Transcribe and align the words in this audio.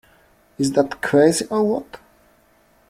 Is 0.57 0.71
that 0.71 0.99
crazy 1.03 1.45
or 1.51 1.61
what? 1.63 1.99